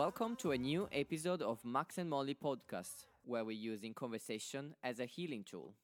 [0.00, 4.98] Welcome to a new episode of Max and Molly podcast, where we're using conversation as
[4.98, 5.74] a healing tool.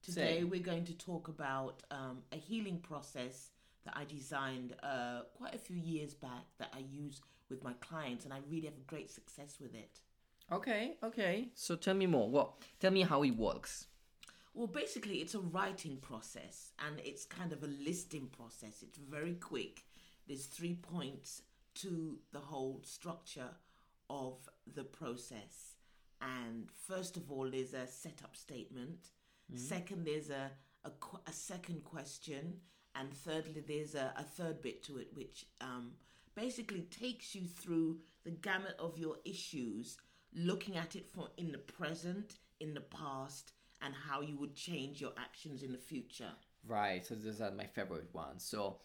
[0.00, 3.48] Today, we're going to talk about um, a healing process
[3.84, 8.24] that I designed uh, quite a few years back that I use with my clients,
[8.24, 9.98] and I really have great success with it.
[10.52, 11.48] Okay, okay.
[11.56, 12.30] So tell me more.
[12.30, 12.52] What?
[12.78, 13.86] Tell me how it works.
[14.54, 18.82] Well, basically, it's a writing process and it's kind of a listing process.
[18.82, 19.82] It's very quick.
[20.28, 21.42] There's three points
[21.82, 23.50] to the whole structure
[24.10, 25.74] of the process.
[26.20, 29.10] And first of all, there's a setup statement.
[29.54, 30.50] Second, there's a,
[30.84, 30.90] a,
[31.26, 32.54] a second question.
[32.94, 35.92] And thirdly, there's a, a third bit to it, which um,
[36.34, 39.96] basically takes you through the gamut of your issues,
[40.34, 45.00] looking at it from in the present, in the past, and how you would change
[45.00, 46.32] your actions in the future.
[46.66, 47.04] Right.
[47.06, 48.44] So those are my favorite ones.
[48.44, 48.78] So,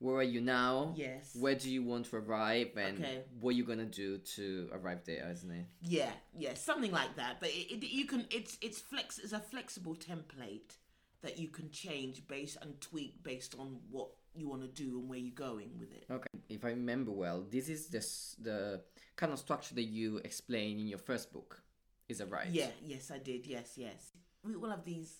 [0.00, 0.94] where are you now?
[0.96, 1.36] Yes.
[1.38, 3.22] Where do you want to arrive, and Okay.
[3.38, 5.66] what are you gonna do to arrive there, isn't it?
[5.82, 7.38] Yeah, yeah, something like that.
[7.38, 10.76] But it, it, you can it's it's flex it's a flexible template
[11.20, 15.08] that you can change based and tweak based on what you want to do and
[15.08, 16.06] where you're going with it.
[16.10, 16.28] Okay.
[16.48, 18.00] If I remember well, this is the
[18.42, 18.80] the
[19.16, 21.62] kind of structure that you explain in your first book.
[22.08, 22.48] Is that right?
[22.50, 23.46] Yeah, yes, I did.
[23.46, 24.12] Yes, yes.
[24.42, 25.12] We all have these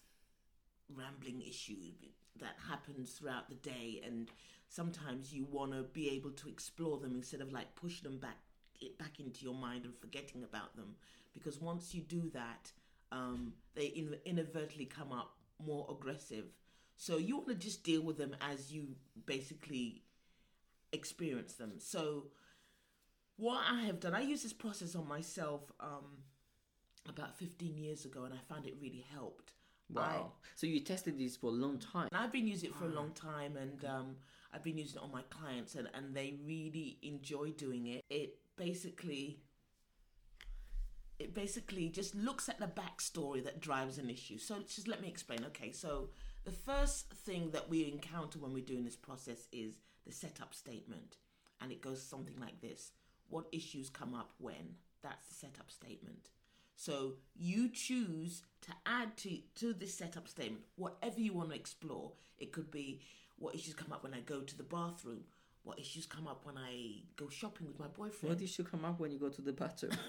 [0.93, 1.93] rambling issues
[2.41, 4.31] that happens throughout the day, and
[4.71, 8.39] sometimes you want to be able to explore them instead of like push them back
[8.81, 10.95] it back into your mind and forgetting about them.
[11.35, 12.73] Because once you do that,
[13.13, 16.47] um, they in- inadvertently come up more aggressive.
[16.97, 18.89] So you want to just deal with them as you
[19.27, 20.03] basically
[20.93, 21.75] experience them.
[21.79, 22.29] So
[23.37, 26.25] what I have done, I used this process on myself um,
[27.09, 29.53] about 15 years ago, and I found it really helped.
[29.93, 30.33] Wow.
[30.57, 32.09] So you tested this for a long time.
[32.13, 34.17] I've been using it for a long time, and um,
[34.53, 38.05] I've been using it on my clients, and, and they really enjoy doing it.
[38.11, 39.41] It basically,
[41.19, 44.39] it basically just looks at the backstory that drives an issue.
[44.39, 45.45] So just let me explain.
[45.47, 46.11] Okay, so
[46.45, 49.75] the first thing that we encounter when we're doing this process is
[50.07, 51.17] the setup statement,
[51.61, 52.93] and it goes something like this:
[53.29, 54.77] What issues come up when?
[55.03, 56.29] That's the setup statement.
[56.81, 62.13] So you choose to add to to this setup statement whatever you want to explore.
[62.39, 63.03] It could be
[63.37, 65.25] what issues come up when I go to the bathroom.
[65.63, 68.35] What issues come up when I go shopping with my boyfriend?
[68.35, 69.93] What issue come up when you go to the bathroom?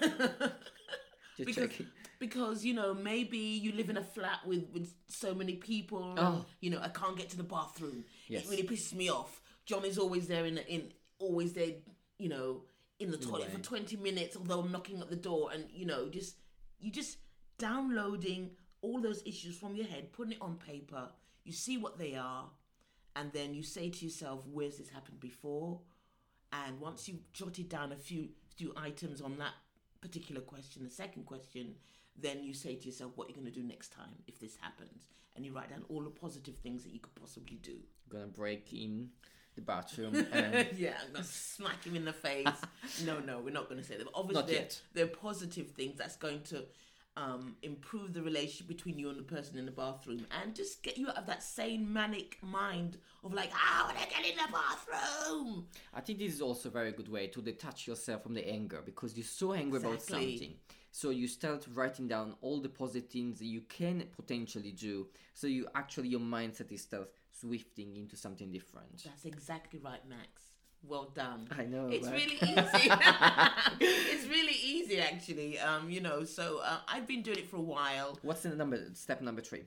[1.36, 1.86] Just because, checking.
[2.18, 6.18] because you know maybe you live in a flat with with so many people and,
[6.18, 6.44] Oh.
[6.60, 8.44] you know i can't get to the bathroom Yes.
[8.44, 11.70] it really pisses me off john is always there in in always there
[12.18, 12.64] you know
[12.98, 16.10] in the toilet for 20 minutes although i'm knocking at the door and you know
[16.10, 16.36] just
[16.82, 17.18] you just
[17.58, 18.50] downloading
[18.82, 21.08] all those issues from your head putting it on paper.
[21.44, 22.46] You see what they are
[23.16, 25.80] and then you say to yourself where's this happened before?
[26.52, 29.54] And once you've jotted down a few few items on that
[30.00, 31.74] particular question, the second question,
[32.20, 34.56] then you say to yourself what are you're going to do next time if this
[34.60, 37.76] happens, and you write down all the positive things that you could possibly do.
[38.10, 39.08] gonna break in
[39.54, 42.46] the bathroom and yeah, I'm gonna smack him in the face.
[43.04, 44.04] no, no, we're not to say that.
[44.04, 44.80] But obviously, Not they're, yet.
[44.94, 46.64] they're positive things that's going to
[47.16, 50.96] um, improve the relationship between you and the person in the bathroom, and just get
[50.96, 54.52] you out of that sane manic mind of like, I want to get in the
[54.52, 55.66] bathroom?
[55.92, 58.82] I think this is also a very good way to detach yourself from the anger
[58.84, 60.54] because you're so angry about something.
[60.90, 65.08] So you start writing down all the positive things that you can potentially do.
[65.32, 69.02] So you actually your mindset is start swifting into something different.
[69.04, 70.51] That's exactly right, Max.
[70.84, 71.48] Well done.
[71.56, 72.14] I know, It's right?
[72.14, 72.90] really easy.
[73.80, 75.58] it's really easy, actually.
[75.58, 78.18] Um, you know, so uh, I've been doing it for a while.
[78.22, 78.78] What's in the number?
[78.94, 79.62] Step number three.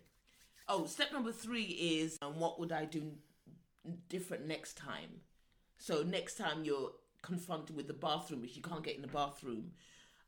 [0.67, 3.13] Oh, step number three is um, what would I do
[4.09, 5.21] different next time?
[5.77, 9.71] So next time you're confronted with the bathroom, if you can't get in the bathroom,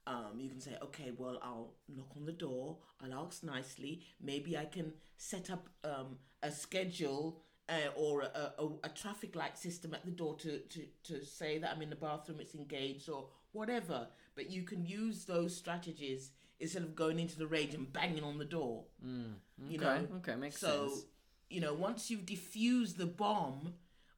[0.06, 2.78] um, you can say, okay, well, I'll knock on the door.
[3.04, 4.02] I'll ask nicely.
[4.22, 9.58] Maybe I can set up um, a schedule uh, or a, a, a traffic light
[9.58, 13.10] system at the door to, to, to say that I'm in the bathroom, it's engaged,
[13.10, 14.08] or whatever.
[14.36, 18.38] But you can use those strategies instead of going into the rage and banging on
[18.38, 18.86] the door.
[19.04, 20.08] You Okay, know?
[20.18, 21.00] okay, makes so, sense.
[21.00, 21.06] So,
[21.50, 23.74] you know, once you've diffused the bomb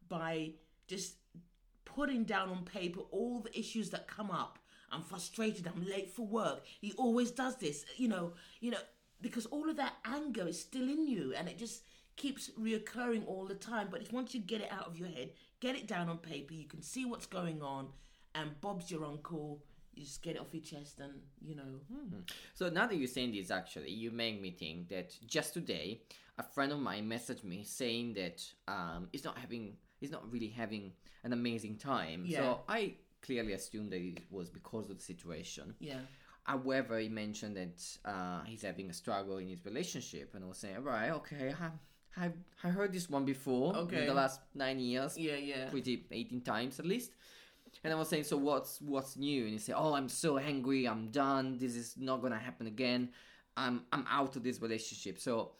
[0.07, 0.52] by
[0.88, 1.16] just
[1.86, 4.60] putting down on paper all the issues that come up.
[4.92, 5.68] I'm frustrated.
[5.68, 6.63] I'm late for work.
[6.81, 7.86] He always does this.
[7.98, 8.80] You know, you know,
[9.22, 11.84] because all of that anger is still in you, and it just
[12.19, 13.88] keeps reoccurring all the time.
[13.89, 16.54] But if once you get it out of your head, get it down on paper,
[16.54, 17.88] you can see what's going on.
[18.36, 19.63] And Bob's your uncle.
[19.95, 21.63] You just get it off your chest, and you know.
[22.54, 26.04] So now that you're saying this, actually, you make me think that just today,
[26.38, 30.48] a friend of mine messaged me saying that um, he's not having he's not really
[30.48, 30.94] having
[31.24, 32.24] an amazing time.
[32.25, 32.39] Yeah.
[32.39, 35.74] So I clearly assumed that it was because of the situation.
[35.80, 36.00] Yeah.
[36.44, 40.57] However, he mentioned that uh, he's having a struggle in his relationship, and I was
[40.57, 41.69] saying, right, okay, I,
[42.17, 42.31] I,
[42.63, 44.01] I heard this one before Okay.
[44.01, 45.35] in the last nine years, Yeah.
[45.35, 45.69] Yeah.
[45.69, 47.11] pretty 18 times at least.
[47.83, 49.44] And I was saying, so what's what's new?
[49.44, 51.57] And he said, oh, I'm so angry, I'm done.
[51.57, 53.09] This is not gonna happen again.
[53.56, 55.19] I'm I'm out of this relationship.
[55.19, 55.51] So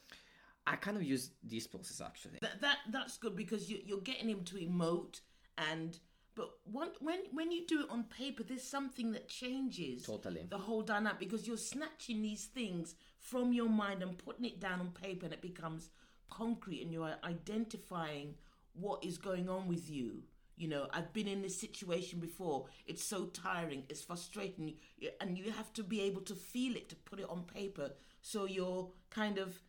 [0.66, 2.40] I kind of use this process actually.
[2.42, 5.22] That, that that's good because you, you're getting him to emote
[5.58, 5.98] and
[6.36, 10.46] but one, when when you do it on paper there's something that changes Totally.
[10.50, 14.80] the whole dynamic because you're snatching these things from your mind and putting it down
[14.80, 15.90] on paper and it becomes
[16.30, 18.36] concrete and you're identifying
[18.74, 20.24] what is going on with you.
[20.56, 22.66] You know i've been in this situation before.
[22.86, 23.84] It's so tiring.
[23.90, 24.74] It's frustrating.
[25.22, 27.92] And you have to be able to feel it to put it on paper.
[28.22, 29.62] So you're kind of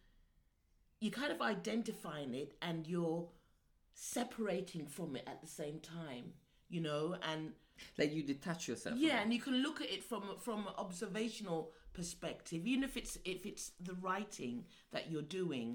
[1.00, 3.28] you're kind of identifying it and you're
[3.94, 6.32] separating from it at the same time
[6.68, 7.52] you know and
[7.98, 8.96] Like you detach yourself.
[8.98, 13.41] yeah and you can look at it from from observational perspective even if it's if
[13.50, 14.56] it's the writing
[14.94, 15.69] that you're doing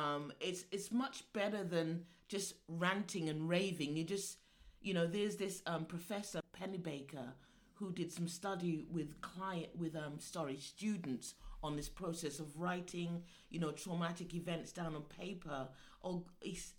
[0.00, 1.88] um it's it's much better than
[2.28, 3.96] just ranting and raving.
[3.96, 4.38] You just
[4.80, 7.28] you know there's this um professor Pennebaker
[7.74, 13.22] who did some study with client with um sorry students on this process of writing
[13.48, 15.68] you know traumatic events down on paper.
[16.02, 16.22] Or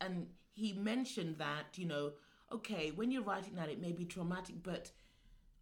[0.01, 2.11] and he mentioned that you know
[2.51, 4.91] okay when you're writing that it may be traumatic but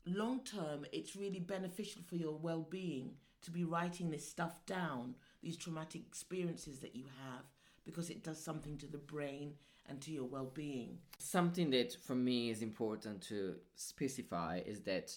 [0.06, 3.12] long term it's really beneficial for your well-being
[3.42, 7.44] to be writing this stuff down these traumatic experiences that you have
[7.86, 9.54] because it does something to the brain
[9.88, 10.98] and to your well-being.
[11.20, 15.16] Something that for me is important to specify is that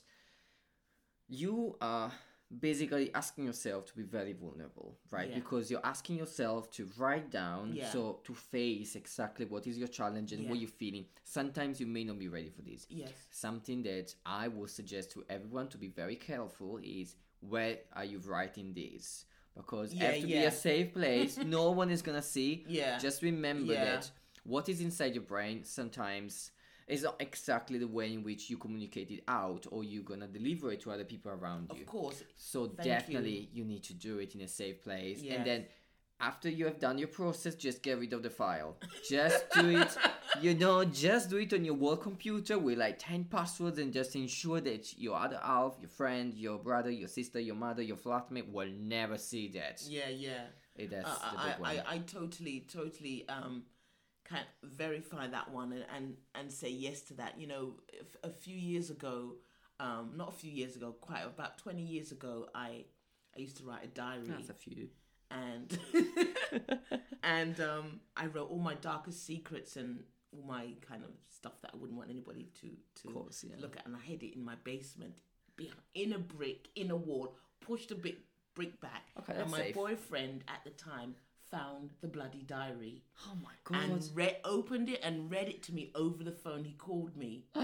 [1.28, 2.12] you are
[2.60, 5.28] basically asking yourself to be very vulnerable, right?
[5.28, 5.34] Yeah.
[5.34, 7.90] Because you're asking yourself to write down, Yeah.
[7.90, 11.04] so to face exactly what is your challenge and what you're feeling.
[11.24, 12.86] Sometimes you may not be ready for this.
[12.88, 18.04] yes Something that I would suggest to everyone to be very careful is where are
[18.04, 19.26] you writing this?
[19.54, 21.36] Because Yeah, have to be a safe place.
[21.58, 22.64] no one is gonna see.
[22.66, 22.98] Yeah.
[22.98, 23.84] Just remember Yeah.
[23.84, 24.10] that
[24.44, 26.50] what is inside your brain sometimes
[26.88, 30.72] is not exactly the way in which you communicate it out or you're gonna deliver
[30.72, 31.82] it to other people around you.
[31.82, 33.64] of course So definitely you.
[33.64, 35.20] need to do it in a safe place.
[35.22, 35.36] Yes.
[35.36, 35.66] And then
[36.20, 38.76] after you have done your process, just get rid of the file.
[39.08, 39.96] Just do it,
[40.40, 44.16] you know, just do it on your work computer with like 10 passwords and just
[44.16, 48.50] ensure that your other half, your friend, your brother, your sister, your mother, your flatmate
[48.50, 49.80] will never see that.
[49.88, 50.46] yeah yeah
[50.76, 51.70] That's I, the I, big one.
[51.70, 53.62] I, I totally totally um
[54.28, 57.74] can verify that one and, and and say yes to that you know
[58.22, 59.34] a few years ago
[59.80, 62.84] um not a few years ago quite about 20 years ago i
[63.36, 64.88] i used to write a diary That's a few.
[65.30, 65.78] and
[67.22, 70.00] and um i wrote all my darkest secrets and
[70.32, 72.68] all my kind of stuff that i wouldn't want anybody to
[73.02, 73.54] to course, yeah.
[73.60, 75.14] look at and i hid it in my basement
[75.94, 78.16] in a brick in a wall pushed a big
[78.54, 79.74] brick back Okay, and my safe.
[79.74, 81.14] boyfriend at the time
[81.50, 83.02] found the bloody diary.
[83.26, 83.84] Oh my god.
[83.90, 86.64] and read, opened it and read it to me over the phone.
[86.64, 87.44] He called me.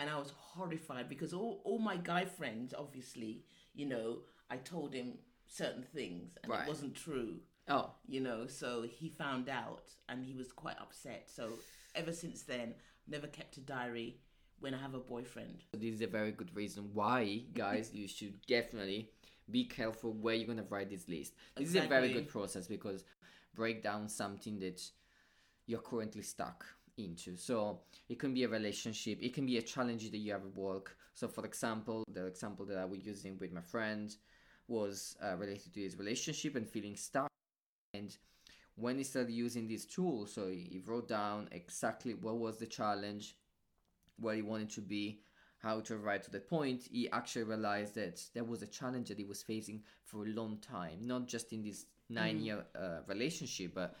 [0.00, 3.42] And i was horrified because all, all my guy friends obviously
[3.74, 4.18] you know
[4.48, 5.14] i told him
[5.48, 6.62] certain things and Right.
[6.62, 7.40] it wasn't true.
[7.68, 11.28] Oh, you know so he found out and he was quite upset.
[11.34, 11.50] So
[11.96, 12.74] ever since then
[13.08, 14.20] never kept a diary
[14.60, 18.34] when i have a boyfriend this is a very good reason why, guys, you should
[18.46, 19.10] definitely
[19.50, 21.32] be careful where you're gonna write this list.
[21.56, 23.04] This is a very good process because
[23.54, 24.82] break down something that
[25.66, 26.64] you're currently stuck
[26.96, 27.36] into.
[27.36, 30.54] So it can be a relationship, it can be a challenge that you have at
[30.54, 30.96] work.
[31.14, 34.14] So, for example, the example that I was using with my friend
[34.68, 37.28] was uh, related to his relationship and feeling stuck.
[37.94, 38.16] And
[38.76, 43.36] when he started using this tool, so he wrote down exactly what was the challenge,
[44.18, 45.20] where he wanted to be,
[45.58, 49.18] how to arrive to that point, he actually realized that there was a challenge that
[49.18, 53.72] he was facing for a long time, not just in this nine year uh, relationship,
[53.74, 53.96] but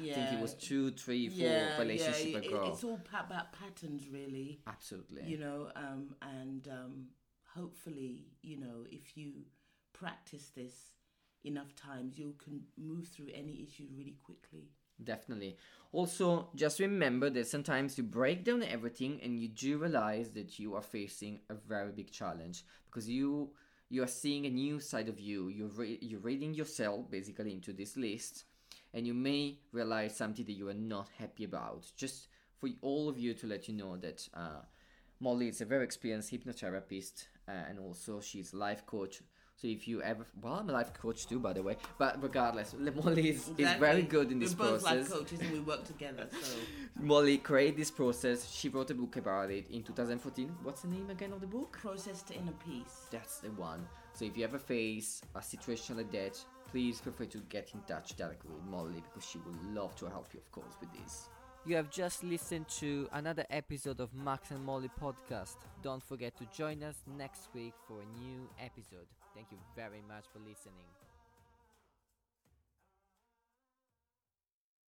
[0.00, 2.70] yeah I think it was two, three, four yeah, relationship yeah, it- ago.
[2.72, 4.60] it's all pa- about patterns really.
[4.66, 5.24] Absolutely.
[5.24, 7.06] you know um, and um,
[7.54, 9.32] hopefully you know if you
[9.92, 10.92] practice this
[11.44, 14.68] enough times you can move through any issue really quickly
[15.02, 15.56] Definitely.
[15.92, 20.74] Also, just remember that sometimes you break down everything and you do realize that you
[20.74, 23.50] are facing a very big challenge because you
[23.88, 25.48] you are seeing a new side of you.
[25.48, 28.44] You're re- you're reading yourself basically into this list,
[28.94, 31.86] and you may realize something that you are not happy about.
[31.96, 34.62] Just for all of you to let you know that uh,
[35.20, 39.22] Molly is a very experienced hypnotherapist uh, and also she's life coach.
[39.56, 41.78] So if you ever, well, I'm a life coach too, by the way.
[41.96, 45.10] But regardless, Molly is, is very good in this We're both process.
[45.10, 46.28] life coaches and we work together.
[46.30, 46.56] So
[47.00, 48.50] Molly created this process.
[48.50, 50.54] She wrote a book about it in 2014.
[50.62, 51.78] What's the name again of the book?
[51.80, 53.06] process to inner peace.
[53.10, 53.86] That's the one.
[54.12, 56.38] So if you ever face a situation like that,
[56.70, 60.06] please feel free to get in touch directly with Molly because she would love to
[60.06, 61.28] help you, of course, with this.
[61.66, 65.56] You have just listened to another episode of Max and Molly podcast.
[65.82, 69.06] Don't forget to join us next week for a new episode.
[69.34, 70.86] Thank you very much for listening.